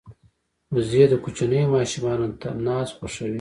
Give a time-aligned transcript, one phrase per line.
[0.73, 2.25] وزې د کوچنیو ماشومانو
[2.65, 3.29] ناز خوښوي